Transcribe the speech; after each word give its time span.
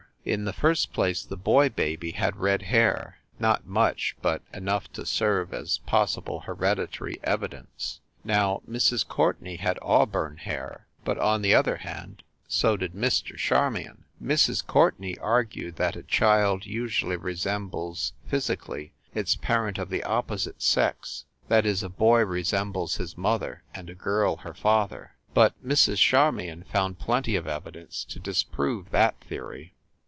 In 0.23 0.45
the 0.45 0.53
first 0.53 0.93
place 0.93 1.23
the 1.23 1.35
boy 1.35 1.69
baby 1.69 2.11
had 2.11 2.35
red 2.35 2.61
hair 2.61 3.17
not 3.39 3.65
much, 3.65 4.15
but 4.21 4.43
enough 4.53 4.87
to 4.93 5.03
serve 5.03 5.51
as 5.51 5.79
possible 5.79 6.41
hereditary 6.41 7.17
evidence. 7.23 8.01
Now, 8.23 8.61
Mrs. 8.69 9.03
Courtenay 9.07 9.57
had 9.57 9.79
auburn 9.81 10.37
hair; 10.37 10.85
but, 11.03 11.17
on 11.17 11.41
the 11.41 11.55
other 11.55 11.77
hand, 11.77 12.21
so 12.47 12.77
did 12.77 12.93
Mr. 12.93 13.35
Charmion. 13.35 14.05
Mrs. 14.21 14.21
THE 14.21 14.21
BREWSTER 14.21 14.21
MANSION 14.21 14.65
329 14.67 14.67
Courtenay 14.67 15.15
argued 15.17 15.75
that 15.77 15.95
a 15.95 16.03
child 16.03 16.65
usually 16.67 17.17
resembles, 17.17 18.13
physically, 18.27 18.93
its 19.15 19.35
parent 19.35 19.79
of 19.79 19.89
the 19.89 20.03
opposite 20.03 20.61
sex 20.61 21.25
that 21.47 21.65
is, 21.65 21.81
a 21.81 21.89
boy 21.89 22.23
resembles 22.23 22.97
his 22.97 23.17
mother, 23.17 23.63
and 23.73 23.89
a 23.89 23.95
girl 23.95 24.35
her 24.37 24.53
father. 24.53 25.13
But 25.33 25.55
Mrs. 25.67 25.97
Charmion 25.97 26.63
found 26.71 26.99
plenty 26.99 27.35
of 27.35 27.47
evidence 27.47 28.03
to 28.05 28.19
dis 28.19 28.43
prove 28.43 28.91
that 28.91 29.19
theory. 29.21 29.73